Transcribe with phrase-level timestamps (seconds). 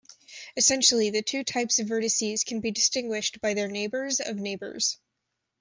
[0.57, 4.97] Essentially, the two types of vertices can be distinguished by their neighbors of neighbors.